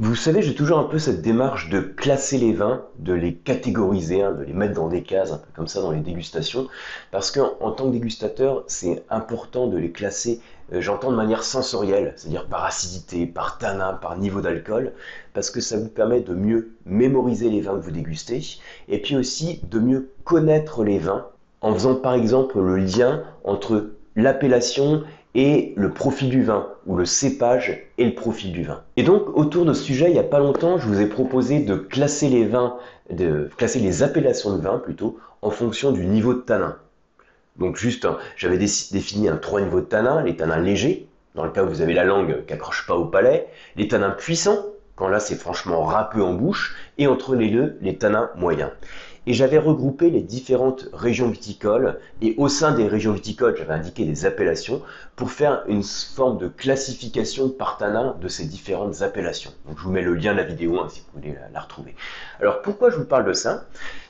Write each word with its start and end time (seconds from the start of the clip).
Vous 0.00 0.14
savez, 0.14 0.42
j'ai 0.42 0.54
toujours 0.54 0.78
un 0.78 0.84
peu 0.84 1.00
cette 1.00 1.22
démarche 1.22 1.70
de 1.70 1.80
classer 1.80 2.38
les 2.38 2.52
vins, 2.52 2.84
de 3.00 3.12
les 3.12 3.34
catégoriser, 3.34 4.22
hein, 4.22 4.30
de 4.30 4.44
les 4.44 4.52
mettre 4.52 4.74
dans 4.74 4.86
des 4.86 5.02
cases, 5.02 5.32
un 5.32 5.38
peu 5.38 5.48
comme 5.56 5.66
ça 5.66 5.82
dans 5.82 5.90
les 5.90 5.98
dégustations, 5.98 6.68
parce 7.10 7.32
qu'en 7.32 7.54
en 7.58 7.72
tant 7.72 7.86
que 7.88 7.90
dégustateur, 7.94 8.62
c'est 8.68 9.02
important 9.10 9.66
de 9.66 9.76
les 9.76 9.90
classer, 9.90 10.40
euh, 10.72 10.80
j'entends 10.80 11.10
de 11.10 11.16
manière 11.16 11.42
sensorielle, 11.42 12.12
c'est-à-dire 12.14 12.46
par 12.46 12.64
acidité, 12.64 13.26
par 13.26 13.58
tanin, 13.58 13.94
par 13.94 14.16
niveau 14.16 14.40
d'alcool, 14.40 14.92
parce 15.34 15.50
que 15.50 15.60
ça 15.60 15.76
vous 15.76 15.88
permet 15.88 16.20
de 16.20 16.32
mieux 16.32 16.76
mémoriser 16.86 17.50
les 17.50 17.60
vins 17.60 17.74
que 17.74 17.84
vous 17.84 17.90
dégustez, 17.90 18.40
et 18.86 19.02
puis 19.02 19.16
aussi 19.16 19.60
de 19.68 19.80
mieux 19.80 20.10
connaître 20.22 20.84
les 20.84 21.00
vins, 21.00 21.26
en 21.60 21.74
faisant 21.74 21.96
par 21.96 22.14
exemple 22.14 22.60
le 22.60 22.76
lien 22.76 23.24
entre 23.42 23.90
l'appellation 24.14 25.02
et 25.34 25.74
le 25.76 25.90
profil 25.90 26.30
du 26.30 26.42
vin, 26.42 26.68
ou 26.86 26.96
le 26.96 27.04
cépage 27.04 27.86
et 27.98 28.04
le 28.04 28.14
profil 28.14 28.52
du 28.52 28.64
vin. 28.64 28.82
Et 28.96 29.02
donc, 29.02 29.36
autour 29.36 29.64
de 29.64 29.72
ce 29.72 29.82
sujet, 29.82 30.06
il 30.06 30.12
n'y 30.12 30.18
a 30.18 30.24
pas 30.24 30.38
longtemps, 30.38 30.78
je 30.78 30.86
vous 30.86 31.00
ai 31.00 31.06
proposé 31.06 31.60
de 31.60 31.74
classer 31.76 32.28
les 32.28 32.46
vins, 32.46 32.76
de 33.10 33.50
classer 33.56 33.78
les 33.78 34.02
appellations 34.02 34.56
de 34.56 34.62
vin 34.62 34.78
plutôt, 34.78 35.18
en 35.42 35.50
fonction 35.50 35.92
du 35.92 36.06
niveau 36.06 36.34
de 36.34 36.40
tanin. 36.40 36.76
Donc 37.56 37.76
juste, 37.76 38.04
hein, 38.04 38.18
j'avais 38.36 38.58
défini 38.58 39.28
un 39.28 39.36
trois 39.36 39.60
niveaux 39.60 39.80
de 39.80 39.86
tanin, 39.86 40.22
les 40.22 40.36
tanins 40.36 40.60
légers, 40.60 41.08
dans 41.34 41.44
le 41.44 41.50
cas 41.50 41.64
où 41.64 41.68
vous 41.68 41.82
avez 41.82 41.94
la 41.94 42.04
langue 42.04 42.44
qui 42.46 42.52
accroche 42.52 42.86
pas 42.86 42.94
au 42.94 43.04
palais, 43.04 43.48
les 43.76 43.88
tanins 43.88 44.10
puissants, 44.10 44.64
quand 44.98 45.08
là 45.08 45.20
c'est 45.20 45.36
franchement 45.36 45.84
râpeux 45.84 46.22
en 46.22 46.34
bouche, 46.34 46.76
et 46.98 47.06
entre 47.06 47.34
les 47.34 47.50
deux, 47.50 47.78
les 47.80 47.96
tanins 47.96 48.30
moyens 48.36 48.70
et 49.28 49.34
j'avais 49.34 49.58
regroupé 49.58 50.08
les 50.08 50.22
différentes 50.22 50.88
régions 50.94 51.28
viticoles 51.28 52.00
et 52.22 52.34
au 52.38 52.48
sein 52.48 52.72
des 52.72 52.88
régions 52.88 53.12
viticoles, 53.12 53.54
j'avais 53.58 53.74
indiqué 53.74 54.06
des 54.06 54.24
appellations 54.24 54.80
pour 55.16 55.30
faire 55.30 55.64
une 55.68 55.82
forme 55.82 56.38
de 56.38 56.48
classification 56.48 57.50
par 57.50 57.76
tanin 57.76 58.16
de 58.22 58.26
ces 58.26 58.46
différentes 58.46 59.02
appellations. 59.02 59.52
Je 59.68 59.82
vous 59.82 59.90
mets 59.90 60.00
le 60.00 60.14
lien 60.14 60.32
de 60.32 60.38
la 60.38 60.44
vidéo 60.44 60.80
hein, 60.80 60.88
si 60.88 61.00
vous 61.00 61.20
voulez 61.20 61.36
la, 61.52 61.60
retrouver. 61.60 61.94
Alors 62.40 62.62
pourquoi 62.62 62.88
je 62.88 62.96
vous 62.96 63.04
parle 63.04 63.26
de 63.26 63.34
ça? 63.34 63.66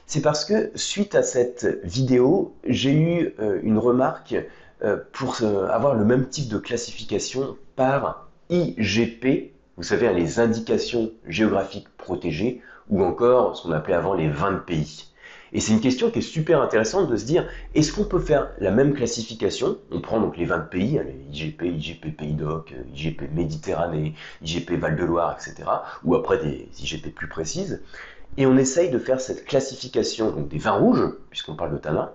C'est 0.07 0.23
parce 0.23 0.45
que 0.45 0.71
suite 0.77 1.17
à 1.17 1.25
cette 1.25 1.67
vidéo, 1.83 2.55
j'ai 2.65 2.93
eu 2.93 3.35
euh, 3.41 3.59
une 3.65 3.79
remarque 3.79 4.37
euh, 4.85 4.99
pour 5.13 5.39
euh, 5.43 5.67
avoir 5.67 5.97
le 5.97 6.05
même 6.05 6.29
type 6.29 6.49
de 6.49 6.59
classification 6.59 7.57
par 7.75 8.29
IGP, 8.51 9.51
vous 9.79 9.85
savez, 9.85 10.13
les 10.13 10.41
indications 10.41 11.13
géographiques 11.29 11.89
protégées, 11.97 12.61
ou 12.89 13.05
encore 13.05 13.57
ce 13.57 13.63
qu'on 13.63 13.71
appelait 13.71 13.95
avant 13.95 14.15
les 14.15 14.29
20 14.29 14.65
pays. 14.67 15.05
Et 15.53 15.61
c'est 15.61 15.73
une 15.73 15.81
question 15.81 16.11
qui 16.11 16.19
est 16.19 16.23
super 16.23 16.61
intéressante 16.61 17.09
de 17.09 17.17
se 17.17 17.25
dire, 17.25 17.49
est-ce 17.77 17.93
qu'on 17.93 18.05
peut 18.05 18.19
faire 18.19 18.51
la 18.59 18.73
même 18.73 18.93
classification? 18.93 19.79
On 19.93 20.01
prend 20.01 20.21
donc 20.21 20.37
les 20.37 20.47
20 20.47 20.59
pays, 20.69 20.99
hein, 20.99 21.05
les 21.07 21.39
IGP, 21.39 21.63
IGP 21.63 22.17
Pays 22.17 22.35
d'Oc, 22.35 22.75
IGP 22.93 23.33
Méditerranée, 23.33 24.15
IGP 24.43 24.73
Val-de-Loire, 24.73 25.37
etc. 25.39 25.69
Ou 26.03 26.17
après 26.17 26.39
des 26.39 26.69
IGP 26.83 27.15
plus 27.15 27.29
précises. 27.29 27.81
Et 28.37 28.47
on 28.47 28.57
essaye 28.57 28.91
de 28.91 28.99
faire 28.99 29.21
cette 29.21 29.45
classification 29.45 30.33
des 30.33 30.59
vins 30.59 30.73
rouges, 30.73 31.09
puisqu'on 31.31 31.55
parle 31.55 31.73
de 31.73 31.79
tanin, 31.79 32.11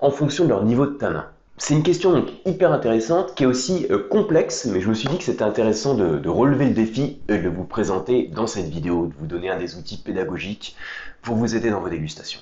en 0.00 0.10
fonction 0.10 0.44
de 0.44 0.48
leur 0.48 0.64
niveau 0.64 0.86
de 0.86 0.94
tanin. 0.94 1.28
C'est 1.58 1.72
une 1.72 1.82
question 1.82 2.12
donc 2.12 2.28
hyper 2.44 2.70
intéressante 2.70 3.34
qui 3.34 3.44
est 3.44 3.46
aussi 3.46 3.86
euh, 3.90 4.06
complexe, 4.10 4.66
mais 4.66 4.82
je 4.82 4.88
me 4.90 4.94
suis 4.94 5.08
dit 5.08 5.16
que 5.16 5.24
c'était 5.24 5.42
intéressant 5.42 5.94
de, 5.94 6.18
de, 6.18 6.28
relever 6.28 6.66
le 6.66 6.74
défi 6.74 7.18
et 7.28 7.38
de 7.38 7.48
vous 7.48 7.64
présenter 7.64 8.26
dans 8.28 8.46
cette 8.46 8.68
vidéo, 8.68 9.06
de 9.06 9.14
vous 9.18 9.26
donner 9.26 9.48
un 9.48 9.58
des 9.58 9.76
outils 9.76 9.96
pédagogiques 9.96 10.76
pour 11.22 11.34
vous 11.34 11.56
aider 11.56 11.70
dans 11.70 11.80
vos 11.80 11.88
dégustations. 11.88 12.40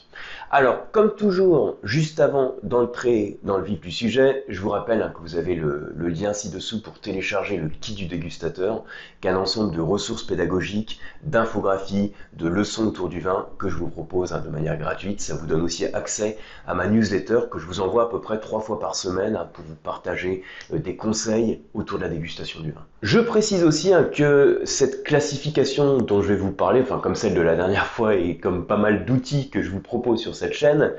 Alors, 0.56 0.88
comme 0.92 1.16
toujours, 1.16 1.78
juste 1.82 2.20
avant 2.20 2.54
d'entrer 2.62 3.40
dans 3.42 3.58
le 3.58 3.64
vif 3.64 3.80
du 3.80 3.90
sujet, 3.90 4.44
je 4.46 4.60
vous 4.60 4.68
rappelle 4.68 5.02
hein, 5.02 5.12
que 5.12 5.20
vous 5.20 5.34
avez 5.34 5.56
le, 5.56 5.92
lien 5.96 6.32
ci-dessous 6.32 6.80
pour 6.80 7.00
télécharger 7.00 7.56
le 7.56 7.68
kit 7.68 7.94
du 7.94 8.06
dégustateur, 8.06 8.84
qui 9.20 9.26
est 9.26 9.32
un 9.32 9.36
ensemble 9.36 9.74
de 9.74 9.80
ressources 9.80 10.22
pédagogiques, 10.22 11.00
d'infographies, 11.24 12.12
de 12.34 12.46
leçons 12.46 12.86
autour 12.86 13.08
du 13.08 13.18
vin 13.18 13.48
que 13.58 13.68
je 13.68 13.74
vous 13.74 13.88
propose 13.88 14.32
hein, 14.32 14.44
de 14.46 14.48
manière 14.48 14.78
gratuite. 14.78 15.20
Ça 15.20 15.34
vous 15.34 15.46
donne 15.46 15.62
aussi 15.62 15.86
accès 15.86 16.38
à 16.68 16.74
ma 16.76 16.86
newsletter 16.86 17.48
que 17.50 17.58
je 17.58 17.66
vous 17.66 17.80
envoie 17.80 18.04
à 18.04 18.08
peu 18.08 18.20
près 18.20 18.38
trois 18.38 18.60
fois 18.60 18.78
par 18.78 18.94
semaine 18.94 19.34
hein, 19.34 19.48
pour 19.52 19.64
vous 19.64 19.74
partager 19.74 20.44
euh, 20.72 20.78
des 20.78 20.94
conseils 20.94 21.62
autour 21.74 21.98
de 21.98 22.04
la 22.04 22.10
dégustation 22.10 22.60
du 22.60 22.70
vin. 22.70 22.86
Je 23.02 23.18
précise 23.18 23.64
aussi 23.64 23.90
que 24.14 24.62
cette 24.64 25.02
classification 25.02 25.98
dont 25.98 26.22
je 26.22 26.28
vais 26.28 26.36
vous 26.36 26.52
parler, 26.52 26.80
enfin 26.80 27.00
comme 27.00 27.16
celle 27.16 27.34
de 27.34 27.40
la 27.40 27.56
dernière 27.56 27.86
fois 27.86 28.14
et 28.14 28.38
comme 28.38 28.66
pas 28.66 28.76
mal 28.76 29.04
d'outils 29.04 29.50
que 29.50 29.60
je 29.60 29.70
vous 29.70 29.80
propose 29.80 30.20
sur 30.20 30.36
cette 30.36 30.43
chaîne, 30.52 30.92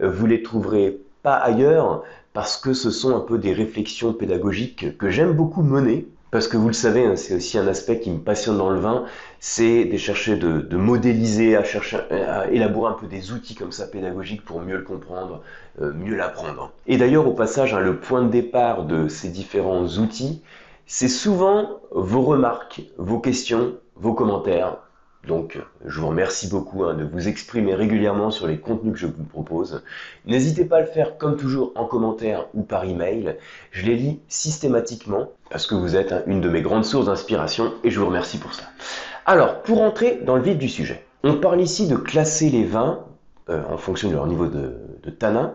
vous 0.00 0.26
les 0.26 0.42
trouverez 0.42 0.98
pas 1.22 1.34
ailleurs 1.34 2.04
parce 2.32 2.56
que 2.56 2.72
ce 2.72 2.90
sont 2.90 3.16
un 3.16 3.20
peu 3.20 3.38
des 3.38 3.52
réflexions 3.52 4.12
pédagogiques 4.12 4.96
que 4.98 5.10
j'aime 5.10 5.32
beaucoup 5.32 5.62
mener. 5.62 6.06
Parce 6.30 6.46
que 6.46 6.58
vous 6.58 6.68
le 6.68 6.74
savez, 6.74 7.06
hein, 7.06 7.16
c'est 7.16 7.34
aussi 7.34 7.56
un 7.56 7.66
aspect 7.66 8.00
qui 8.00 8.10
me 8.10 8.18
passionne 8.18 8.58
dans 8.58 8.68
le 8.68 8.78
vin, 8.78 9.06
c'est 9.40 9.86
de 9.86 9.96
chercher 9.96 10.36
de, 10.36 10.76
modéliser, 10.76 11.56
à 11.56 11.64
chercher 11.64 11.96
à 12.10 12.50
élaborer 12.50 12.92
un 12.92 12.96
peu 12.96 13.06
des 13.06 13.32
outils 13.32 13.54
comme 13.54 13.72
ça 13.72 13.86
pédagogiques 13.86 14.44
pour 14.44 14.60
mieux 14.60 14.76
le 14.76 14.82
comprendre, 14.82 15.40
euh, 15.80 15.92
mieux 15.94 16.14
l'apprendre. 16.14 16.70
Et 16.86 16.98
d'ailleurs, 16.98 17.26
au 17.26 17.32
passage, 17.32 17.72
hein, 17.72 17.80
le 17.80 17.96
point 17.96 18.22
de 18.22 18.28
départ 18.28 18.84
de 18.84 19.08
ces 19.08 19.30
différents 19.30 19.86
outils, 19.86 20.42
c'est 20.86 21.08
souvent 21.08 21.80
vos 21.92 22.22
remarques, 22.22 22.82
vos 22.98 23.20
questions, 23.20 23.76
vos 23.96 24.12
commentaires, 24.12 24.76
donc, 25.26 25.58
je 25.84 26.00
vous 26.00 26.08
remercie 26.08 26.48
beaucoup 26.48 26.84
hein, 26.84 26.94
de 26.94 27.04
vous 27.04 27.28
exprimer 27.28 27.74
régulièrement 27.74 28.30
sur 28.30 28.46
les 28.46 28.58
contenus 28.58 28.94
que 28.94 28.98
je 28.98 29.06
vous 29.06 29.24
propose. 29.24 29.82
N'hésitez 30.24 30.64
pas 30.64 30.76
à 30.76 30.80
le 30.80 30.86
faire 30.86 31.18
comme 31.18 31.36
toujours 31.36 31.72
en 31.74 31.84
commentaire 31.84 32.46
ou 32.54 32.62
par 32.62 32.84
email. 32.84 33.36
Je 33.72 33.84
les 33.84 33.96
lis 33.96 34.20
systématiquement 34.28 35.28
parce 35.50 35.66
que 35.66 35.74
vous 35.74 35.96
êtes 35.96 36.12
hein, 36.12 36.22
une 36.26 36.40
de 36.40 36.48
mes 36.48 36.62
grandes 36.62 36.84
sources 36.84 37.06
d'inspiration 37.06 37.74
et 37.84 37.90
je 37.90 37.98
vous 38.00 38.06
remercie 38.06 38.38
pour 38.38 38.54
ça. 38.54 38.64
Alors, 39.26 39.62
pour 39.62 39.82
entrer 39.82 40.20
dans 40.24 40.36
le 40.36 40.42
vif 40.42 40.56
du 40.56 40.68
sujet, 40.68 41.04
on 41.24 41.34
parle 41.34 41.60
ici 41.60 41.88
de 41.88 41.96
classer 41.96 42.48
les 42.48 42.64
vins 42.64 43.04
euh, 43.50 43.62
en 43.68 43.76
fonction 43.76 44.08
de 44.08 44.14
leur 44.14 44.26
niveau 44.26 44.46
de, 44.46 45.10
tanin 45.10 45.54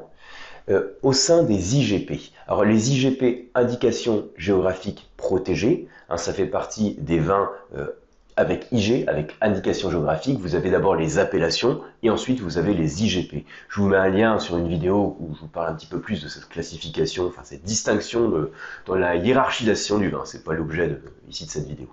euh, 0.70 0.90
au 1.02 1.14
sein 1.14 1.44
des 1.44 1.78
IGP. 1.78 2.32
Alors 2.48 2.66
les 2.66 2.92
IGP, 2.92 3.50
indications 3.56 4.28
géographiques 4.38 5.10
protégées, 5.16 5.88
hein, 6.10 6.18
ça 6.18 6.34
fait 6.34 6.46
partie 6.46 6.96
des 7.00 7.20
vins 7.20 7.50
euh, 7.78 7.88
avec 8.36 8.68
IG, 8.72 9.06
avec 9.08 9.36
indication 9.42 9.90
géographique, 9.90 10.40
vous 10.40 10.56
avez 10.56 10.70
d'abord 10.72 10.96
les 10.96 11.20
appellations 11.20 11.82
et 12.02 12.10
ensuite 12.10 12.40
vous 12.40 12.58
avez 12.58 12.74
les 12.74 13.04
IGP. 13.04 13.46
Je 13.70 13.82
vous 13.82 13.88
mets 13.88 13.98
un 13.98 14.10
lien 14.10 14.40
sur 14.40 14.58
une 14.58 14.68
vidéo 14.68 15.18
où 15.20 15.36
je 15.36 15.42
vous 15.42 15.48
parle 15.48 15.70
un 15.70 15.76
petit 15.76 15.88
peu 15.88 16.00
plus 16.00 16.24
de 16.24 16.28
cette 16.28 16.50
classification, 16.50 17.28
enfin 17.28 17.42
cette 17.44 17.64
distinction 17.64 18.50
dans 18.86 18.96
la 18.96 19.16
hiérarchisation 19.16 19.98
du 20.00 20.10
vin. 20.10 20.24
C'est 20.26 20.44
pas 20.44 20.54
l'objet 20.54 21.00
ici 21.30 21.46
de 21.46 21.52
cette 21.52 21.68
vidéo. 21.68 21.88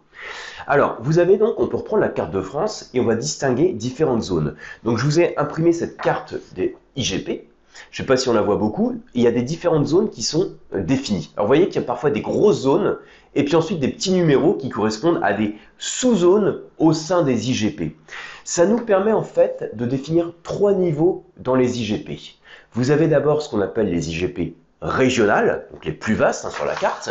Alors, 0.66 0.98
vous 1.00 1.18
avez 1.18 1.36
donc, 1.36 1.58
on 1.58 1.66
peut 1.66 1.78
reprendre 1.78 2.02
la 2.02 2.08
carte 2.08 2.30
de 2.30 2.40
France 2.40 2.90
et 2.94 3.00
on 3.00 3.04
va 3.04 3.16
distinguer 3.16 3.72
différentes 3.72 4.22
zones. 4.22 4.56
Donc 4.84 4.98
je 4.98 5.04
vous 5.04 5.20
ai 5.20 5.36
imprimé 5.38 5.72
cette 5.72 5.96
carte 5.96 6.34
des 6.54 6.76
IGP, 6.96 7.49
je 7.90 8.02
ne 8.02 8.04
sais 8.04 8.06
pas 8.06 8.16
si 8.16 8.28
on 8.28 8.32
la 8.32 8.42
voit 8.42 8.56
beaucoup, 8.56 9.00
il 9.14 9.22
y 9.22 9.26
a 9.26 9.30
des 9.30 9.42
différentes 9.42 9.86
zones 9.86 10.10
qui 10.10 10.22
sont 10.22 10.52
euh, 10.74 10.82
définies. 10.82 11.32
Alors 11.36 11.46
vous 11.46 11.50
voyez 11.50 11.66
qu'il 11.66 11.80
y 11.80 11.84
a 11.84 11.86
parfois 11.86 12.10
des 12.10 12.20
grosses 12.20 12.62
zones 12.62 12.98
et 13.34 13.44
puis 13.44 13.56
ensuite 13.56 13.80
des 13.80 13.88
petits 13.88 14.12
numéros 14.12 14.54
qui 14.54 14.68
correspondent 14.68 15.20
à 15.22 15.32
des 15.32 15.56
sous-zones 15.78 16.60
au 16.78 16.92
sein 16.92 17.22
des 17.22 17.50
IGP. 17.50 17.96
Ça 18.44 18.66
nous 18.66 18.78
permet 18.78 19.12
en 19.12 19.22
fait 19.22 19.70
de 19.74 19.86
définir 19.86 20.32
trois 20.42 20.72
niveaux 20.72 21.24
dans 21.36 21.54
les 21.54 21.80
IGP. 21.80 22.36
Vous 22.72 22.90
avez 22.90 23.08
d'abord 23.08 23.42
ce 23.42 23.48
qu'on 23.48 23.60
appelle 23.60 23.90
les 23.90 24.10
IGP 24.10 24.54
régionales, 24.82 25.66
donc 25.72 25.84
les 25.84 25.92
plus 25.92 26.14
vastes 26.14 26.44
hein, 26.44 26.50
sur 26.50 26.64
la 26.64 26.74
carte. 26.74 27.10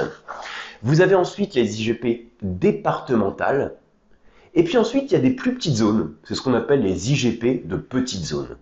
Vous 0.82 1.02
avez 1.02 1.16
ensuite 1.16 1.56
les 1.56 1.82
IGP 1.82 2.32
départementales. 2.42 3.76
Et 4.56 4.64
puis 4.64 4.78
ensuite, 4.78 5.12
il 5.12 5.14
y 5.14 5.18
a 5.18 5.22
des 5.22 5.32
plus 5.32 5.54
petites 5.54 5.76
zones. 5.76 6.16
C'est 6.24 6.36
ce 6.36 6.42
qu'on 6.42 6.54
appelle 6.54 6.82
les 6.82 7.12
IGP 7.12 7.68
de 7.68 7.76
petites 7.76 8.26
zones. 8.26 8.58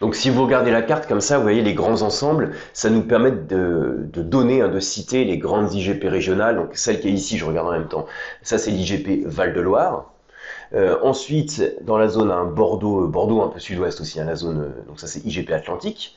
Donc 0.00 0.14
si 0.14 0.30
vous 0.30 0.44
regardez 0.44 0.70
la 0.70 0.82
carte 0.82 1.06
comme 1.06 1.20
ça, 1.20 1.38
vous 1.38 1.42
voyez 1.42 1.62
les 1.62 1.74
grands 1.74 2.02
ensembles, 2.02 2.52
ça 2.72 2.90
nous 2.90 3.02
permet 3.02 3.32
de, 3.32 4.08
donner, 4.14 4.62
hein, 4.62 4.68
de 4.68 4.80
citer 4.80 5.24
les 5.24 5.38
grandes 5.38 5.74
IGP 5.74 6.04
régionales. 6.04 6.56
Donc 6.56 6.70
celle 6.74 7.00
qui 7.00 7.08
est 7.08 7.12
ici, 7.12 7.36
je 7.38 7.44
regarde 7.44 7.68
en 7.68 7.72
même 7.72 7.88
temps, 7.88 8.06
ça 8.42 8.58
c'est 8.58 8.70
l'IGP 8.70 9.26
Val-de-Loire. 9.26 10.12
Euh, 10.74 10.98
ensuite, 11.02 11.62
dans 11.82 11.96
la 11.98 12.08
zone 12.08 12.30
hein, 12.30 12.44
Bordeaux, 12.44 13.04
euh, 13.04 13.06
Bordeaux 13.06 13.40
un 13.40 13.48
peu 13.48 13.58
sud-ouest 13.58 14.00
aussi, 14.00 14.20
hein, 14.20 14.24
la 14.24 14.36
zone, 14.36 14.60
euh, 14.60 14.86
donc 14.86 15.00
ça 15.00 15.06
c'est 15.06 15.24
IGP 15.24 15.50
Atlantique. 15.52 16.16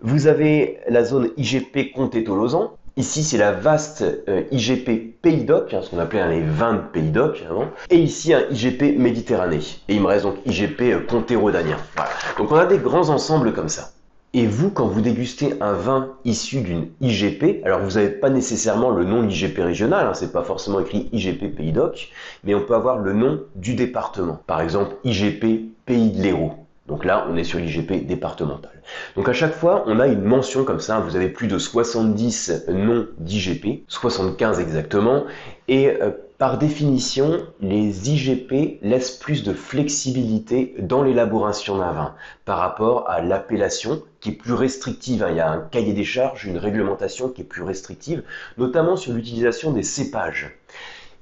Vous 0.00 0.26
avez 0.26 0.80
la 0.88 1.04
zone 1.04 1.30
IGP 1.36 1.92
Comté-Tolosan, 1.94 2.72
Ici, 2.96 3.24
c'est 3.24 3.38
la 3.38 3.50
vaste 3.50 4.04
euh, 4.28 4.44
IGP 4.52 5.20
Pays 5.20 5.42
d'Oc, 5.42 5.74
hein, 5.74 5.80
ce 5.82 5.90
qu'on 5.90 5.98
appelait 5.98 6.28
les 6.28 6.42
20 6.42 6.92
Pays 6.92 7.10
d'Oc 7.10 7.42
avant. 7.50 7.66
Et 7.90 7.98
ici, 7.98 8.32
un 8.32 8.42
IGP 8.50 8.96
Méditerranée. 8.96 9.58
Et 9.88 9.96
il 9.96 10.00
me 10.00 10.06
reste 10.06 10.24
donc 10.24 10.36
IGP 10.46 10.80
euh, 10.82 11.00
Comté 11.00 11.34
Rhodanien. 11.34 11.76
Voilà. 11.96 12.10
Donc 12.38 12.52
on 12.52 12.56
a 12.56 12.66
des 12.66 12.78
grands 12.78 13.08
ensembles 13.08 13.52
comme 13.52 13.68
ça. 13.68 13.90
Et 14.32 14.46
vous, 14.46 14.70
quand 14.70 14.86
vous 14.86 15.00
dégustez 15.00 15.54
un 15.60 15.72
vin 15.72 16.12
issu 16.24 16.60
d'une 16.60 16.90
IGP, 17.00 17.64
alors 17.64 17.80
vous 17.80 17.92
n'avez 17.92 18.10
pas 18.10 18.30
nécessairement 18.30 18.90
le 18.90 19.04
nom 19.04 19.24
d'IGP 19.24 19.58
régional, 19.58 20.06
hein, 20.06 20.14
c'est 20.14 20.32
pas 20.32 20.44
forcément 20.44 20.78
écrit 20.78 21.08
IGP 21.12 21.56
Pays 21.56 21.72
d'Oc, 21.72 22.10
mais 22.44 22.54
on 22.54 22.60
peut 22.60 22.74
avoir 22.76 22.98
le 22.98 23.12
nom 23.12 23.42
du 23.56 23.74
département. 23.74 24.40
Par 24.46 24.60
exemple, 24.60 24.94
IGP 25.02 25.72
Pays 25.84 26.10
de 26.12 26.22
l'Hérault. 26.22 26.63
Donc 26.86 27.06
là, 27.06 27.26
on 27.30 27.36
est 27.36 27.44
sur 27.44 27.58
l'IGP 27.58 28.06
départemental. 28.06 28.70
Donc 29.16 29.28
à 29.28 29.32
chaque 29.32 29.54
fois, 29.54 29.84
on 29.86 30.00
a 30.00 30.06
une 30.06 30.22
mention 30.22 30.64
comme 30.64 30.80
ça. 30.80 31.00
Vous 31.00 31.16
avez 31.16 31.28
plus 31.28 31.46
de 31.46 31.58
70 31.58 32.66
noms 32.68 33.06
d'IGP, 33.18 33.84
75 33.88 34.60
exactement. 34.60 35.24
Et 35.66 35.88
euh, 35.88 36.10
par 36.36 36.58
définition, 36.58 37.46
les 37.60 38.10
IGP 38.10 38.80
laissent 38.82 39.12
plus 39.12 39.44
de 39.44 39.54
flexibilité 39.54 40.74
dans 40.78 41.02
l'élaboration 41.02 41.78
d'un 41.78 41.92
vin 41.92 42.14
par 42.44 42.58
rapport 42.58 43.08
à 43.08 43.22
l'appellation 43.22 44.02
qui 44.20 44.30
est 44.30 44.32
plus 44.32 44.52
restrictive. 44.52 45.24
Il 45.30 45.36
y 45.36 45.40
a 45.40 45.50
un 45.50 45.60
cahier 45.60 45.94
des 45.94 46.04
charges, 46.04 46.44
une 46.44 46.58
réglementation 46.58 47.30
qui 47.30 47.42
est 47.42 47.44
plus 47.44 47.62
restrictive, 47.62 48.24
notamment 48.58 48.96
sur 48.96 49.14
l'utilisation 49.14 49.70
des 49.72 49.82
cépages. 49.82 50.58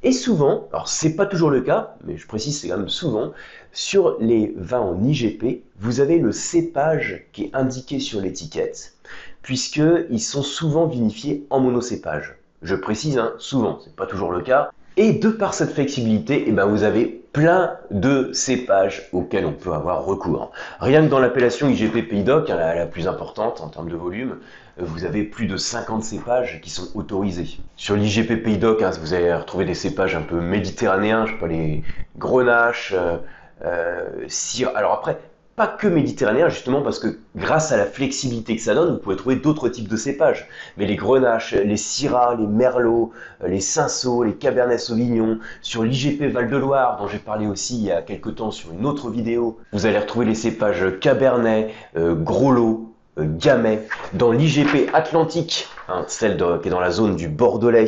Et 0.02 0.12
souvent, 0.12 0.68
alors 0.72 0.88
c'est 0.88 1.14
pas 1.14 1.26
toujours 1.26 1.50
le 1.50 1.60
cas, 1.60 1.94
mais 2.04 2.16
je 2.16 2.26
précise 2.26 2.60
c'est 2.60 2.68
quand 2.68 2.78
même 2.78 2.88
souvent, 2.88 3.32
sur 3.72 4.16
les 4.20 4.54
vins 4.56 4.80
en 4.80 5.02
IGP, 5.02 5.62
vous 5.80 6.00
avez 6.00 6.18
le 6.18 6.32
cépage 6.32 7.24
qui 7.32 7.44
est 7.44 7.50
indiqué 7.54 7.98
sur 7.98 8.20
l'étiquette, 8.20 8.94
puisqu'ils 9.42 10.20
sont 10.20 10.42
souvent 10.42 10.86
vinifiés 10.86 11.46
en 11.50 11.60
monocépage. 11.60 12.36
Je 12.62 12.76
précise, 12.76 13.18
hein, 13.18 13.32
souvent, 13.38 13.80
c'est 13.82 13.96
pas 13.96 14.06
toujours 14.06 14.30
le 14.30 14.42
cas. 14.42 14.70
Et 14.96 15.12
de 15.14 15.30
par 15.30 15.54
cette 15.54 15.72
flexibilité, 15.72 16.44
eh 16.46 16.52
ben 16.52 16.66
vous 16.66 16.82
avez 16.82 17.22
plein 17.32 17.78
de 17.90 18.30
cépages 18.34 19.08
auxquels 19.12 19.46
on 19.46 19.52
peut 19.52 19.72
avoir 19.72 20.04
recours. 20.04 20.52
Rien 20.80 21.02
que 21.02 21.08
dans 21.08 21.18
l'appellation 21.18 21.70
IGP 21.70 22.08
Pays 22.08 22.24
d'Oc, 22.24 22.50
hein, 22.50 22.56
la, 22.56 22.86
plus 22.86 23.08
importante 23.08 23.62
en 23.62 23.68
termes 23.68 23.88
de 23.88 23.96
volume, 23.96 24.36
euh, 24.78 24.84
vous 24.84 25.06
avez 25.06 25.22
plus 25.22 25.46
de 25.46 25.56
50 25.56 26.04
cépages 26.04 26.60
qui 26.60 26.68
sont 26.68 26.88
autorisés. 26.94 27.58
Sur 27.76 27.96
l'IGP 27.96 28.42
Pays 28.42 28.58
d'Oc, 28.58 28.82
hein, 28.82 28.90
vous 29.00 29.14
allez 29.14 29.32
retrouver 29.32 29.64
des 29.64 29.74
cépages 29.74 30.14
un 30.14 30.20
peu 30.20 30.40
méditerranéens, 30.40 31.24
je 31.24 31.32
sais 31.32 31.38
pas, 31.38 31.46
les 31.46 31.82
grenaches, 32.18 32.92
euh, 32.94 33.16
euh 33.64 34.26
Alors 34.74 34.92
après, 34.92 35.18
pas 35.54 35.66
que 35.66 35.86
méditerranéen, 35.86 36.48
justement 36.48 36.80
parce 36.80 36.98
que 36.98 37.18
grâce 37.36 37.72
à 37.72 37.76
la 37.76 37.84
flexibilité 37.84 38.56
que 38.56 38.62
ça 38.62 38.74
donne, 38.74 38.94
vous 38.94 38.98
pouvez 38.98 39.16
trouver 39.16 39.36
d'autres 39.36 39.68
types 39.68 39.88
de 39.88 39.96
cépages. 39.96 40.48
Mais 40.78 40.86
les 40.86 40.96
grenaches, 40.96 41.52
les 41.52 41.76
syrahs, 41.76 42.36
les 42.36 42.46
merlots, 42.46 43.12
euh, 43.42 43.48
les 43.48 43.60
cinsault, 43.60 44.22
les 44.22 44.34
cabernet 44.34 44.78
sauvignon, 44.78 45.40
sur 45.60 45.82
l'IGP 45.82 46.32
Val-de-Loire, 46.32 46.96
dont 46.98 47.06
j'ai 47.06 47.18
parlé 47.18 47.46
aussi 47.46 47.76
il 47.76 47.84
y 47.84 47.92
a 47.92 48.00
quelques 48.00 48.36
temps 48.36 48.50
sur 48.50 48.72
une 48.72 48.86
autre 48.86 49.10
vidéo, 49.10 49.58
vous 49.72 49.84
allez 49.84 49.98
retrouver 49.98 50.24
les 50.24 50.34
cépages 50.34 50.98
cabernet, 51.00 51.70
euh, 51.96 52.14
gros 52.14 52.52
lot, 52.52 52.94
euh, 53.18 53.26
Gamay, 53.26 53.86
dans 54.14 54.32
l'IGP 54.32 54.88
Atlantique, 54.94 55.68
hein, 55.88 56.04
celle 56.08 56.38
qui 56.62 56.68
est 56.68 56.70
dans 56.70 56.80
la 56.80 56.90
zone 56.90 57.14
du 57.14 57.28
Bordelais. 57.28 57.86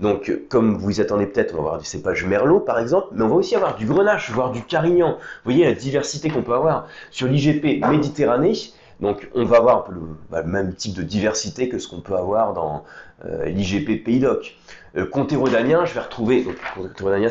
Donc, 0.00 0.32
comme 0.48 0.76
vous 0.76 1.00
attendez 1.00 1.26
peut-être, 1.26 1.52
on 1.54 1.58
va 1.58 1.68
avoir 1.68 1.78
du 1.78 1.84
cépage 1.84 2.24
Merlot 2.24 2.60
par 2.60 2.78
exemple, 2.78 3.08
mais 3.12 3.22
on 3.22 3.28
va 3.28 3.34
aussi 3.34 3.54
avoir 3.54 3.76
du 3.76 3.84
Grenache, 3.84 4.30
voire 4.30 4.50
du 4.50 4.62
Carignan. 4.62 5.12
Vous 5.18 5.52
voyez 5.52 5.64
la 5.64 5.74
diversité 5.74 6.30
qu'on 6.30 6.42
peut 6.42 6.54
avoir 6.54 6.86
sur 7.10 7.28
l'IGP 7.28 7.84
Méditerranée. 7.86 8.54
Donc, 9.00 9.28
on 9.34 9.44
va 9.44 9.58
avoir 9.58 9.78
un 9.78 9.80
peu 9.80 9.92
le, 9.92 10.00
bah, 10.30 10.42
même 10.42 10.74
type 10.74 10.94
de 10.94 11.02
diversité 11.02 11.68
que 11.68 11.78
ce 11.78 11.88
qu'on 11.88 12.00
peut 12.00 12.16
avoir 12.16 12.52
dans 12.52 12.84
euh, 13.24 13.46
l'IGP 13.46 14.04
Pays 14.04 14.20
d'Oc. 14.20 14.56
Euh, 14.96 15.06
je 15.12 15.94
vais 15.94 16.00
retrouver. 16.00 16.44
Donc, 16.44 16.56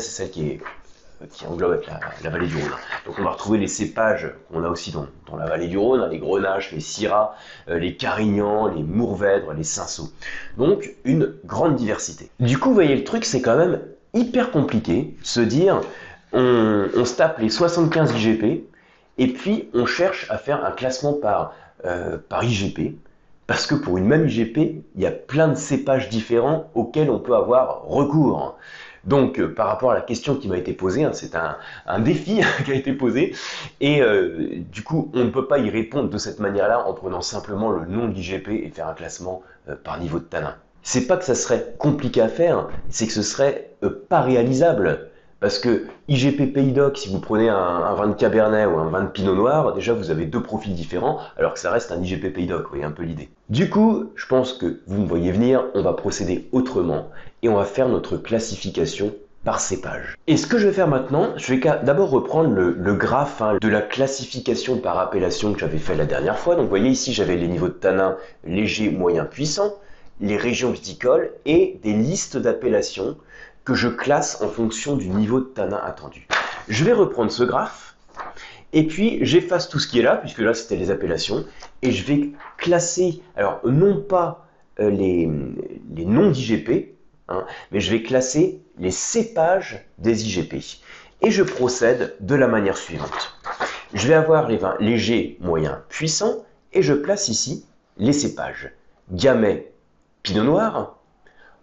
celle 0.00 0.30
qui 0.30 0.48
est 0.48 0.60
qui 1.28 1.46
englobe 1.46 1.82
la, 2.22 2.30
vallée 2.30 2.46
du 2.46 2.56
Rhône. 2.56 2.70
Donc 3.06 3.16
on 3.18 3.22
va 3.22 3.30
retrouver 3.30 3.58
les 3.58 3.66
cépages 3.66 4.32
qu'on 4.50 4.64
a 4.64 4.68
aussi 4.68 4.92
dans, 4.92 5.06
la 5.36 5.46
vallée 5.46 5.68
du 5.68 5.76
Rhône, 5.76 6.00
hein, 6.00 6.08
les 6.10 6.18
grenaches, 6.18 6.72
les 6.72 6.80
syrahs, 6.80 7.34
euh, 7.68 7.78
les 7.78 7.96
carignans, 7.96 8.68
les 8.68 8.82
mourvèdres, 8.82 9.52
les 9.52 9.64
cinsault. 9.64 10.10
Donc 10.56 10.94
une 11.04 11.34
grande 11.44 11.76
diversité. 11.76 12.30
Du 12.40 12.58
coup, 12.58 12.70
vous 12.70 12.74
voyez, 12.74 12.96
le 12.96 13.04
truc, 13.04 13.24
c'est 13.24 13.42
quand 13.42 13.56
même 13.56 13.80
hyper 14.14 14.50
compliqué, 14.50 15.14
se 15.22 15.40
dire, 15.40 15.80
on, 16.32 17.04
se 17.04 17.14
tape 17.16 17.38
les 17.38 17.50
75 17.50 18.12
IGP, 18.16 18.64
et 19.18 19.28
puis 19.28 19.68
on 19.74 19.86
cherche 19.86 20.26
à 20.30 20.38
faire 20.38 20.64
un 20.64 20.70
classement 20.70 21.12
par, 21.12 21.54
euh, 21.84 22.16
par 22.28 22.44
IGP, 22.44 22.96
parce 23.46 23.66
que 23.66 23.74
pour 23.74 23.98
une 23.98 24.06
même 24.06 24.28
IGP, 24.28 24.56
il 24.94 25.00
y 25.00 25.06
a 25.06 25.10
plein 25.10 25.48
de 25.48 25.54
cépages 25.54 26.08
différents 26.08 26.70
auxquels 26.74 27.10
on 27.10 27.18
peut 27.18 27.34
avoir 27.34 27.84
recours. 27.84 28.56
Donc, 29.04 29.38
euh, 29.38 29.54
par 29.54 29.66
rapport 29.66 29.92
à 29.92 29.94
la 29.94 30.00
question 30.00 30.36
qui 30.36 30.48
m'a 30.48 30.58
été 30.58 30.72
posée, 30.72 31.04
hein, 31.04 31.12
c'est 31.12 31.34
un, 31.34 32.00
défi 32.00 32.40
qui 32.64 32.72
a 32.72 32.74
été 32.74 32.92
posé, 32.92 33.34
et 33.80 34.02
euh, 34.02 34.62
du 34.70 34.82
coup, 34.82 35.10
on 35.14 35.24
ne 35.24 35.30
peut 35.30 35.46
pas 35.46 35.58
y 35.58 35.70
répondre 35.70 36.10
de 36.10 36.18
cette 36.18 36.38
manière-là 36.38 36.86
en 36.86 36.94
prenant 36.94 37.20
simplement 37.20 37.70
le 37.70 37.86
nom 37.86 38.08
de 38.08 38.14
l'IGP 38.14 38.48
et 38.48 38.70
faire 38.70 38.88
un 38.88 38.94
classement 38.94 39.42
euh, 39.68 39.76
par 39.76 39.98
niveau 39.98 40.18
de 40.18 40.24
tanin. 40.24 40.56
C'est 40.82 41.06
pas 41.06 41.16
que 41.16 41.24
ça 41.24 41.34
serait 41.34 41.74
compliqué 41.78 42.22
à 42.22 42.28
faire, 42.28 42.68
c'est 42.88 43.06
que 43.06 43.12
ce 43.12 43.22
serait 43.22 43.72
pas 44.08 44.22
réalisable. 44.22 45.09
Parce 45.40 45.58
que 45.58 45.86
IGP 46.08 46.52
Pays 46.52 46.72
d'Oc, 46.72 46.98
si 46.98 47.08
vous 47.08 47.18
prenez 47.18 47.48
un, 47.48 47.94
vin 47.94 48.08
de 48.08 48.14
Cabernet 48.14 48.66
ou 48.66 48.78
un 48.78 48.90
vin 48.90 49.04
de 49.04 49.08
Pinot 49.08 49.34
Noir, 49.34 49.72
déjà 49.72 49.94
vous 49.94 50.10
avez 50.10 50.26
deux 50.26 50.42
profils 50.42 50.74
différents, 50.74 51.18
alors 51.38 51.54
que 51.54 51.60
ça 51.60 51.70
reste 51.70 51.92
un 51.92 52.02
IGP 52.02 52.34
Pays 52.34 52.46
d'Oc, 52.46 52.64
vous 52.64 52.68
voyez 52.68 52.84
un 52.84 52.90
peu 52.90 53.04
l'idée. 53.04 53.30
Du 53.48 53.70
coup, 53.70 54.10
je 54.16 54.26
pense 54.26 54.52
que 54.52 54.80
vous 54.86 55.00
me 55.00 55.08
voyez 55.08 55.32
venir, 55.32 55.64
on 55.74 55.82
va 55.82 55.94
procéder 55.94 56.48
autrement 56.52 57.08
et 57.42 57.48
on 57.48 57.56
va 57.56 57.64
faire 57.64 57.88
notre 57.88 58.18
classification 58.18 59.14
par 59.44 59.60
cépage. 59.60 60.18
Et 60.26 60.36
ce 60.36 60.46
que 60.46 60.58
je 60.58 60.66
vais 60.66 60.74
faire 60.74 60.88
maintenant, 60.88 61.30
je 61.36 61.54
vais 61.54 61.60
d'abord 61.82 62.10
reprendre 62.10 62.50
le, 62.50 62.94
graphe 62.94 63.40
hein, 63.40 63.56
de 63.58 63.68
la 63.68 63.80
classification 63.80 64.76
par 64.76 64.98
appellation 64.98 65.54
que 65.54 65.60
j'avais 65.60 65.78
fait 65.78 65.94
la 65.94 66.04
dernière 66.04 66.38
fois. 66.38 66.54
Donc 66.54 66.64
vous 66.64 66.68
voyez 66.68 66.90
ici, 66.90 67.14
j'avais 67.14 67.36
les 67.36 67.48
niveaux 67.48 67.68
de 67.68 67.72
tanin 67.72 68.16
léger, 68.44 68.90
moyen, 68.90 69.24
puissant, 69.24 69.72
les 70.20 70.36
régions 70.36 70.70
viticoles 70.70 71.30
et 71.46 71.80
des 71.82 71.94
listes 71.94 72.36
d'appellations 72.36 73.16
que 73.64 73.74
je 73.74 73.88
classe 73.88 74.40
en 74.42 74.48
fonction 74.48 74.96
du 74.96 75.08
niveau 75.08 75.40
de 75.40 75.46
tanin 75.46 75.80
attendu. 75.82 76.26
Je 76.68 76.84
vais 76.84 76.92
reprendre 76.92 77.30
ce 77.30 77.44
graphe 77.44 77.90
et 78.72 78.86
puis 78.86 79.18
j'efface 79.22 79.68
tout 79.68 79.78
ce 79.78 79.88
qui 79.88 79.98
est 79.98 80.02
là, 80.02 80.16
puisque 80.16 80.38
là 80.38 80.54
c'était 80.54 80.76
les 80.76 80.90
appellations, 80.90 81.44
et 81.82 81.90
je 81.90 82.04
vais 82.04 82.30
classer, 82.56 83.20
alors 83.36 83.60
non 83.64 84.00
pas 84.00 84.46
euh, 84.78 84.90
les, 84.90 85.26
noms 85.26 86.30
d'IGP, 86.30 86.94
hein, 87.28 87.44
mais 87.72 87.80
je 87.80 87.90
vais 87.90 88.02
classer 88.02 88.62
les 88.78 88.90
cépages 88.90 89.84
des 89.98 90.26
IGP. 90.26 90.82
Et 91.22 91.30
je 91.30 91.42
procède 91.42 92.16
de 92.20 92.34
la 92.34 92.48
manière 92.48 92.78
suivante. 92.78 93.36
Je 93.92 94.08
vais 94.08 94.14
avoir 94.14 94.48
les 94.48 94.56
vins 94.56 94.76
légers, 94.80 95.36
moyens, 95.40 95.78
puissants, 95.88 96.44
et 96.72 96.82
je 96.82 96.94
place 96.94 97.28
ici 97.28 97.66
les 97.98 98.12
cépages. 98.12 98.70
Gamay, 99.10 99.70
Pinot 100.22 100.44
Noir. 100.44 100.96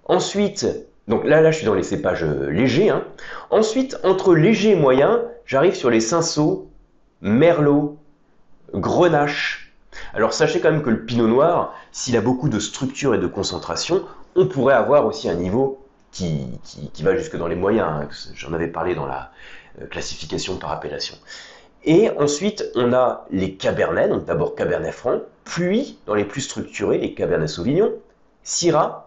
Ensuite, 0.06 0.68
donc 1.08 1.24
là, 1.24 1.42
là, 1.42 1.52
je 1.52 1.58
suis 1.58 1.66
dans 1.66 1.74
les 1.74 1.84
cépages 1.84 2.24
euh, 2.24 2.50
légers. 2.50 2.90
Hein. 2.90 3.04
Ensuite, 3.50 3.98
entre 4.04 4.36
léger 4.36 4.72
et 4.72 4.76
moyen, 4.76 5.22
j'arrive 5.46 5.76
sur 5.76 5.90
les 5.90 6.02
cinsault, 6.02 6.70
merlot, 7.22 7.98
grenache. 8.74 9.74
Alors 10.14 10.34
sachez 10.34 10.60
quand 10.60 10.72
même 10.72 10.84
que 10.84 10.90
le 10.90 11.06
pinot 11.06 11.28
noir, 11.28 11.74
s'il 11.92 12.18
a 12.18 12.22
beaucoup 12.22 12.50
de 12.50 12.60
structure 12.60 13.16
et 13.16 13.18
de 13.18 13.28
concentration, 13.28 14.04
on 14.36 14.48
pourrait 14.48 14.76
avoir 14.76 15.06
aussi 15.06 15.30
un 15.30 15.36
niveau 15.36 15.84
qui, 16.12 16.60
va 17.02 17.16
jusque 17.16 17.38
dans 17.38 17.48
les 17.48 17.56
moyens. 17.56 17.88
Hein. 17.90 18.10
J'en 18.36 18.54
avais 18.54 18.68
parlé 18.68 18.94
dans 18.94 19.06
la 19.06 19.32
euh, 19.82 19.86
classification 19.88 20.58
par 20.58 20.72
appellation. 20.72 21.16
Et 21.86 22.10
ensuite, 22.18 22.66
on 22.76 22.92
a 22.92 23.26
les 23.32 23.54
cabernets, 23.54 24.10
donc 24.10 24.26
d'abord 24.26 24.56
cabernet 24.56 24.92
franc, 24.92 25.20
puis 25.46 25.98
dans 26.06 26.16
les 26.16 26.26
plus 26.26 26.42
structurés, 26.42 26.98
les 26.98 27.14
cabernet 27.14 27.48
sauvignon, 27.48 27.94
syrah, 28.44 29.07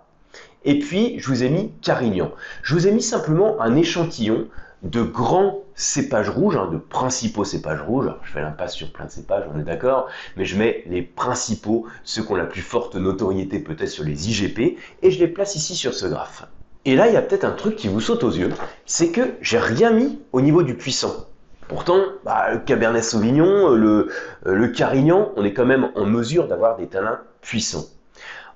et 0.65 0.79
puis, 0.79 1.19
je 1.19 1.27
vous 1.29 1.43
ai 1.43 1.49
mis 1.49 1.73
Carignan. 1.81 2.33
Je 2.63 2.75
vous 2.75 2.87
ai 2.87 2.93
mis 2.93 3.03
simplement 3.03 3.61
un 3.61 3.77
échantillon 3.77 4.47
de 4.83 5.03
grands 5.03 5.63
cépages 5.75 6.29
rouges, 6.29 6.57
hein, 6.57 6.69
de 6.71 6.77
principaux 6.77 7.45
cépages 7.45 7.81
rouges. 7.81 8.11
je 8.23 8.33
fais 8.33 8.41
l'impasse 8.41 8.75
sur 8.75 8.93
plein 8.93 9.07
de 9.07 9.11
cépages, 9.11 9.45
on 9.55 9.59
est 9.59 9.65
d'accord, 9.65 10.09
mais 10.37 10.45
je 10.45 10.57
mets 10.57 10.85
les 10.87 11.03
principaux, 11.03 11.87
ceux 12.05 12.23
qui 12.23 12.33
ont 12.33 12.37
la 12.37 12.45
plus 12.45 12.63
forte 12.63 12.97
notoriété 12.97 13.59
peut-être 13.59 13.89
sur 13.89 14.05
les 14.05 14.31
IGP, 14.31 14.79
et 15.03 15.11
je 15.11 15.19
les 15.19 15.29
place 15.29 15.55
ici 15.55 15.75
sur 15.75 15.95
ce 15.95 16.07
graphe. 16.07 16.45
Et 16.87 16.97
là, 16.97 17.09
il 17.09 17.15
y 17.15 17.17
a 17.17 17.23
peut-être 17.23 17.45
un 17.45 17.53
truc 17.53 17.77
qui 17.77 17.89
vous 17.89 18.01
saute 18.01 18.25
aux 18.25 18.31
yeux, 18.31 18.51
c'est 18.87 19.11
que 19.11 19.35
j'ai 19.43 19.59
rien 19.59 19.91
mis 19.91 20.19
au 20.33 20.41
niveau 20.41 20.63
du 20.63 20.75
puissant. 20.75 21.27
Pourtant, 21.69 22.01
bah, 22.25 22.53
le 22.53 22.59
Cabernet 22.59 23.05
Sauvignon, 23.05 23.69
le, 23.69 24.09
le 24.45 24.69
Carignan, 24.69 25.31
on 25.37 25.45
est 25.45 25.53
quand 25.53 25.67
même 25.67 25.91
en 25.95 26.05
mesure 26.05 26.49
d'avoir 26.49 26.77
des 26.77 26.89
tanins 26.89 27.21
puissants. 27.43 27.85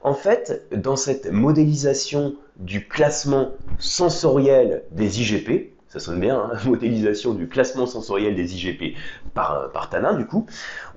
En 0.05 0.13
fait, 0.13 0.67
dans 0.71 0.97
cette 0.97 1.33
modélisation 1.33 2.35
du 2.57 2.87
classement 2.87 3.53
sensoriel 3.79 4.85
des 4.91 5.23
IGP, 5.23 5.73
ça 5.89 5.99
sonne 5.99 6.21
bien, 6.21 6.39
hein, 6.39 6.59
modélisation 6.67 7.33
du 7.33 7.49
classement 7.49 7.87
sensoriel 7.87 8.37
des 8.37 8.55
IGP 8.55 8.97
par, 9.33 9.71
par 9.73 9.89
Tanin, 9.89 10.13
du 10.13 10.27
coup, 10.27 10.45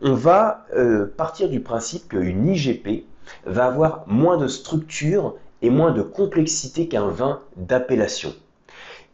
on 0.01 0.13
va 0.13 0.65
euh, 0.75 1.05
partir 1.15 1.47
du 1.47 1.61
principe 1.61 2.09
qu'une 2.09 2.49
IGP 2.49 3.05
va 3.45 3.67
avoir 3.67 4.03
moins 4.07 4.35
de 4.35 4.47
structure 4.47 5.35
et 5.61 5.69
moins 5.69 5.91
de 5.91 6.01
complexité 6.01 6.89
qu'un 6.89 7.07
vin 7.07 7.39
d'appellation. 7.55 8.35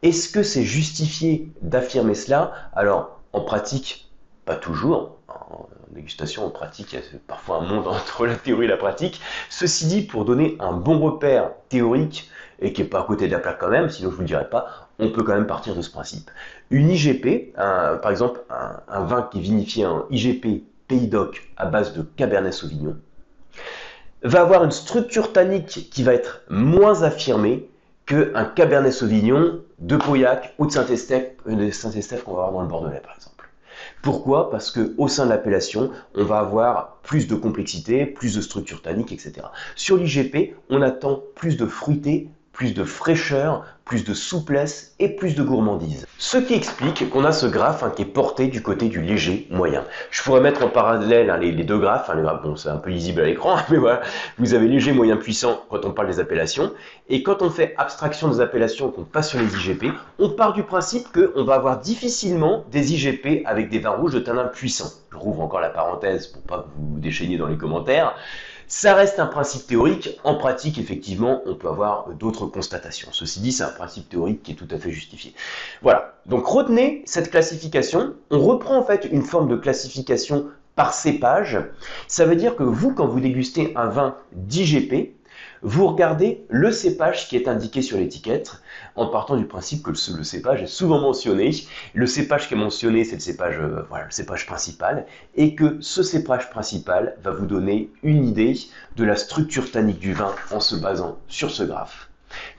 Est-ce 0.01 0.27
que 0.27 0.41
c'est 0.41 0.63
justifié 0.63 1.51
d'affirmer 1.61 2.15
cela? 2.15 2.51
Alors, 2.73 3.19
en 3.31 3.41
pratique, 3.41 4.09
pas 4.45 4.55
toujours 4.55 5.17
dégustation 5.93 6.45
en 6.45 6.49
pratique, 6.49 6.93
il 6.93 6.99
y 6.99 7.01
a 7.01 7.05
parfois 7.27 7.57
un 7.57 7.61
monde 7.61 7.87
entre 7.87 8.25
la 8.25 8.35
théorie 8.35 8.65
et 8.65 8.69
la 8.69 8.77
pratique. 8.77 9.21
Ceci 9.49 9.85
dit, 9.85 10.01
pour 10.01 10.25
donner 10.25 10.57
un 10.59 10.73
bon 10.73 10.99
repère 10.99 11.51
théorique, 11.69 12.29
et 12.59 12.71
qui 12.71 12.81
n'est 12.81 12.87
pas 12.87 13.01
à 13.01 13.03
côté 13.03 13.27
de 13.27 13.31
la 13.31 13.39
plaque 13.39 13.59
quand 13.59 13.69
même, 13.69 13.89
sinon 13.89 14.09
je 14.09 14.13
ne 14.13 14.15
vous 14.15 14.21
le 14.21 14.27
dirai 14.27 14.49
pas, 14.49 14.87
on 14.99 15.11
peut 15.11 15.23
quand 15.23 15.33
même 15.33 15.47
partir 15.47 15.75
de 15.75 15.81
ce 15.81 15.91
principe. 15.91 16.31
Une 16.69 16.89
IGP, 16.89 17.53
par 17.55 18.09
exemple 18.09 18.41
un, 18.49 19.03
vin 19.03 19.23
qui 19.23 19.39
est 19.39 19.41
vinifié 19.41 19.85
en 19.85 20.05
IGP 20.09 20.63
Pays 20.87 21.07
d'Oc 21.07 21.49
à 21.57 21.65
base 21.65 21.93
de 21.93 22.01
Cabernet 22.01 22.53
Sauvignon, 22.53 22.97
va 24.23 24.41
avoir 24.41 24.63
une 24.63 24.71
structure 24.71 25.33
tannique 25.33 25.89
qui 25.91 26.03
va 26.03 26.13
être 26.13 26.41
moins 26.49 27.03
affirmée 27.03 27.69
qu'un 28.05 28.45
Cabernet 28.45 28.91
Sauvignon 28.91 29.61
de 29.79 29.97
Pauillac 29.97 30.53
ou 30.57 30.65
de 30.65 30.71
Saint-Estèphe 30.71 31.31
euh, 31.47 31.71
Saint 31.71 32.17
qu'on 32.17 32.33
va 32.33 32.43
avoir 32.43 32.51
dans 32.53 32.61
le 32.61 32.67
Bordelais 32.67 33.01
par 33.01 33.15
exemple. 33.15 33.32
Pourquoi? 34.01 34.49
Parce 34.49 34.71
qu'au 34.71 35.07
sein 35.07 35.25
de 35.25 35.29
l'appellation, 35.29 35.91
on 36.15 36.23
va 36.23 36.39
avoir 36.39 36.97
plus 37.03 37.27
de 37.27 37.35
complexité, 37.35 38.05
plus 38.05 38.35
de 38.35 38.41
structure 38.41 38.81
tannique, 38.81 39.11
etc. 39.11 39.47
Sur 39.75 39.97
l'IGP, 39.97 40.55
on 40.69 40.81
attend 40.81 41.21
plus 41.35 41.57
de 41.57 41.65
fruité, 41.65 42.29
plus 42.51 42.73
de 42.73 42.83
fraîcheur, 42.83 43.65
plus 43.85 44.05
de 44.05 44.13
souplesse 44.13 44.95
et 44.99 45.09
plus 45.09 45.35
de 45.35 45.43
gourmandise. 45.43 46.07
Ce 46.17 46.37
qui 46.37 46.53
explique 46.53 47.09
qu'on 47.09 47.25
a 47.25 47.31
ce 47.33 47.45
graphe 47.45 47.83
hein, 47.83 47.91
qui 47.93 48.03
est 48.03 48.05
porté 48.05 48.47
du 48.47 48.61
côté 48.61 48.87
du 48.87 49.01
léger 49.01 49.47
moyen. 49.51 49.83
Je 50.09 50.23
pourrais 50.23 50.39
mettre 50.39 50.63
en 50.63 50.69
parallèle 50.69 51.29
hein, 51.29 51.37
les, 51.37 51.51
deux 51.51 51.77
graphes, 51.77 52.09
hein, 52.09 52.39
bon 52.43 52.55
c'est 52.55 52.69
un 52.69 52.77
peu 52.77 52.89
lisible 52.89 53.21
à 53.21 53.25
l'écran, 53.25 53.57
mais 53.69 53.77
voilà, 53.77 54.01
vous 54.37 54.53
avez 54.53 54.67
léger, 54.67 54.93
moyen, 54.93 55.17
puissant 55.17 55.63
quand 55.69 55.85
on 55.85 55.91
parle 55.91 56.07
des 56.07 56.19
appellations, 56.19 56.71
et 57.09 57.23
quand 57.23 57.41
on 57.41 57.49
fait 57.49 57.73
abstraction 57.77 58.29
des 58.29 58.39
appellations 58.39 58.89
qu'on 58.89 59.03
passe 59.03 59.29
sur 59.29 59.39
les 59.39 59.53
IGP, 59.53 59.91
on 60.19 60.29
part 60.29 60.53
du 60.53 60.63
principe 60.63 61.07
qu'on 61.11 61.43
va 61.43 61.55
avoir 61.55 61.79
difficilement 61.79 62.63
des 62.71 62.93
IGP 62.93 63.43
avec 63.45 63.69
des 63.69 63.79
vins 63.79 63.91
rouges 63.91 64.13
de 64.13 64.19
tanin 64.19 64.45
puissant. 64.45 64.91
Je 65.11 65.17
rouvre 65.17 65.41
encore 65.41 65.59
la 65.59 65.69
parenthèse 65.69 66.27
pour 66.27 66.41
pas 66.43 66.67
vous 66.77 66.99
déchaîner 66.99 67.37
dans 67.37 67.47
les 67.47 67.57
commentaires. 67.57 68.15
Ça 68.67 68.95
reste 68.95 69.19
un 69.19 69.27
principe 69.27 69.67
théorique. 69.67 70.19
En 70.23 70.35
pratique, 70.35 70.77
effectivement, 70.77 71.41
on 71.45 71.55
peut 71.55 71.67
avoir 71.67 72.09
d'autres 72.09 72.45
constatations. 72.47 73.09
Ceci 73.11 73.39
dit, 73.39 73.51
c'est 73.51 73.63
un 73.63 73.69
principe 73.69 74.09
théorique 74.09 74.43
qui 74.43 74.51
est 74.53 74.55
tout 74.55 74.67
à 74.71 74.77
fait 74.77 74.91
justifié. 74.91 75.33
Voilà. 75.81 76.15
Donc 76.25 76.45
retenez 76.45 77.03
cette 77.05 77.29
classification. 77.31 78.15
On 78.29 78.39
reprend 78.39 78.77
en 78.77 78.83
fait 78.83 79.07
une 79.11 79.23
forme 79.23 79.49
de 79.49 79.55
classification 79.55 80.47
par 80.75 80.93
cépage. 80.93 81.59
Ça 82.07 82.25
veut 82.25 82.35
dire 82.35 82.55
que 82.55 82.63
vous, 82.63 82.93
quand 82.93 83.07
vous 83.07 83.19
dégustez 83.19 83.73
un 83.75 83.87
vin 83.87 84.15
d'IGP, 84.33 85.13
vous 85.63 85.87
regardez 85.87 86.45
le 86.49 86.71
cépage 86.71 87.29
qui 87.29 87.37
est 87.37 87.47
indiqué 87.47 87.81
sur 87.81 87.97
l'étiquette 87.97 88.61
en 88.95 89.07
partant 89.07 89.37
du 89.37 89.45
principe 89.45 89.81
que 89.81 89.91
le, 89.91 90.23
cépage 90.23 90.61
est 90.61 90.67
souvent 90.67 90.99
mentionné. 90.99 91.51
Le 91.93 92.05
cépage 92.05 92.47
qui 92.47 92.53
est 92.53 92.57
mentionné, 92.57 93.05
c'est 93.05 93.15
le 93.15 93.21
cépage, 93.21 93.57
euh, 93.59 93.85
le 93.91 94.11
cépage 94.11 94.45
principal 94.45 95.05
et 95.35 95.55
que 95.55 95.77
ce 95.79 96.03
cépage 96.03 96.49
principal 96.49 97.15
va 97.23 97.31
vous 97.31 97.45
donner 97.45 97.89
une 98.03 98.27
idée 98.27 98.55
de 98.97 99.03
la 99.05 99.15
structure 99.15 99.71
tannique 99.71 99.99
du 99.99 100.13
vin 100.13 100.35
en 100.51 100.59
se 100.59 100.75
basant 100.75 101.17
sur 101.27 101.49
ce 101.49 101.63
graphe. 101.63 102.09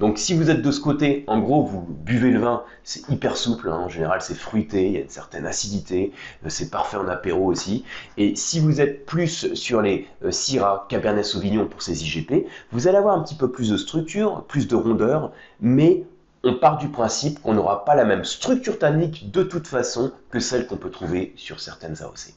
Donc 0.01 0.19
si 0.19 0.35
vous 0.35 0.51
êtes 0.51 0.63
de 0.63 0.71
ce 0.71 0.81
côté, 0.81 1.25
en 1.27 1.39
gros, 1.39 1.65
vous 1.65 1.81
buvez 1.81 2.31
le 2.31 2.41
vin, 2.41 2.63
c'est 2.83 3.09
hyper 3.09 3.37
souple, 3.37 3.69
hein. 3.69 3.79
en 3.85 3.89
général 3.89 4.21
c'est 4.23 4.35
fruité, 4.35 4.87
il 4.87 4.93
y 4.93 4.97
a 4.97 5.01
une 5.01 5.09
certaine 5.09 5.47
acidité, 5.47 6.13
euh, 6.45 6.49
c'est 6.49 6.71
parfait 6.71 6.97
en 6.97 7.09
apéro 7.09 7.47
aussi. 7.47 7.85
Et 8.17 8.37
si 8.37 8.61
vous 8.61 8.81
êtes 8.81 9.07
plus 9.07 9.55
sur 9.55 9.83
les 9.83 10.07
euh, 10.25 10.31
Syrah, 10.31 10.87
Cabernet 10.89 11.25
Sauvignon 11.25 11.67
pour 11.67 11.83
ces 11.83 12.05
IGP, 12.05 12.47
vous 12.73 12.89
allez 12.89 12.99
avoir 12.99 13.17
un 13.17 13.23
petit 13.23 13.37
peu 13.37 13.51
plus 13.51 13.71
de 13.71 13.77
structure, 13.77 14.45
plus 14.45 14.69
de 14.69 14.77
rondeur, 14.77 15.33
mais 15.61 16.05
on 16.45 16.55
part 16.55 16.77
du 16.77 16.89
principe 16.89 17.41
qu'on 17.41 17.55
n'aura 17.55 17.85
pas 17.85 17.95
la 17.95 18.05
même 18.05 18.25
structure 18.25 18.79
tannique 18.79 19.31
de 19.31 19.43
toute 19.43 19.67
façon 19.67 20.13
que 20.31 20.41
celle 20.41 20.67
qu'on 20.67 20.77
peut 20.77 20.91
trouver 20.91 21.33
sur 21.37 21.59
certaines 21.61 22.03
AOC. 22.03 22.35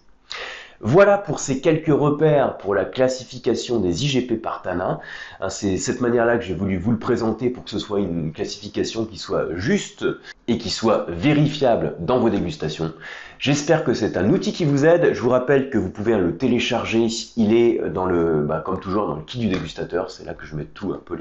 Voilà 0.80 1.18
pour 1.18 1.40
ces 1.40 1.60
quelques 1.60 1.88
repères 1.88 2.58
pour 2.58 2.76
la 2.76 2.86
classification 2.86 3.80
des 3.80 4.06
IGP 4.06 4.40
par. 4.40 4.62
Hein, 4.66 5.00
c'est 5.50 5.78
cette 5.78 6.02
manière-là 6.02 6.38
que 6.38 6.44
j'ai 6.44 6.54
voulu 6.54 6.78
vous 6.78 6.92
le 6.92 7.00
présenter 7.00 7.50
pour 7.50 7.64
que 7.64 7.70
ce 7.70 7.80
soit 7.80 8.00
une 8.00 8.32
classification 8.32 9.06
qui 9.06 9.18
soit 9.18 9.56
juste 9.56 10.06
et 10.48 10.58
qui 10.58 10.70
soit 10.70 11.06
vérifiable 11.10 11.96
dans 12.00 12.20
vos 12.20 12.30
dégustations. 12.30 12.94
J'espère 13.40 13.84
que 13.84 13.94
c'est 13.94 14.18
un 14.18 14.32
outil 14.32 14.52
qui 14.52 14.66
vous 14.66 14.86
aide. 14.86 15.14
Je 15.14 15.22
vous 15.22 15.30
rappelle 15.30 15.70
que 15.70 15.78
vous 15.78 15.92
pouvez 15.92 16.18
le 16.18 16.38
télécharger. 16.38 17.06
Il 17.36 17.54
est 17.54 17.80
dans 17.90 18.08
le, 18.08 18.42
bah, 18.42 18.64
comme 18.66 18.80
toujours, 18.80 19.06
dans 19.08 19.16
le 19.16 19.22
kit 19.22 19.38
du 19.38 19.48
dégustateur. 19.48 20.10
C'est 20.10 20.26
là 20.26 20.34
que 20.34 20.44
je 20.46 20.56
mets 20.56 20.66
tout 20.66 20.92
un 20.92 21.00
peu 21.04 21.16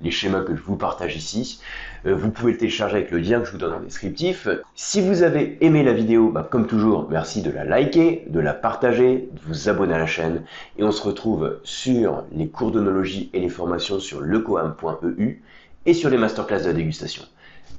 les, 0.00 0.10
schémas 0.12 0.42
que 0.42 0.54
je 0.54 0.62
vous 0.62 0.76
partage 0.76 1.16
ici. 1.16 1.60
Euh, 2.06 2.14
vous 2.14 2.30
pouvez 2.30 2.52
le 2.52 2.58
télécharger 2.58 2.96
avec 2.98 3.10
le 3.10 3.18
lien 3.18 3.40
que 3.40 3.46
je 3.46 3.52
vous 3.52 3.58
donne 3.58 3.74
en 3.74 3.80
descriptif. 3.80 4.46
Si 4.76 5.00
vous 5.00 5.24
avez 5.24 5.58
aimé 5.60 5.82
la 5.82 5.92
vidéo, 5.92 6.30
bah, 6.30 6.46
comme 6.48 6.68
toujours, 6.68 7.08
merci 7.10 7.42
de 7.42 7.50
la 7.50 7.64
liker, 7.64 8.24
de 8.28 8.38
la 8.38 8.54
partager, 8.54 9.28
de 9.32 9.40
vous 9.48 9.68
abonner 9.68 9.94
à 9.94 9.98
la 9.98 10.06
chaîne. 10.06 10.44
Et 10.78 10.84
on 10.84 10.92
se 10.92 11.02
retrouve 11.02 11.58
sur 11.64 12.22
les 12.30 12.48
cours 12.48 12.70
d'onologie 12.70 13.30
et 13.32 13.40
les 13.40 13.48
formations 13.48 13.98
sur 13.98 14.20
lecoam.eu 14.20 15.42
et 15.86 15.92
sur 15.92 16.08
les 16.08 16.18
masterclass 16.18 16.60
de 16.60 16.68
la 16.68 16.74
dégustation. 16.74 17.24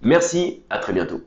Merci, 0.02 0.64
à 0.70 0.80
très 0.80 0.92
bientôt. 0.92 1.22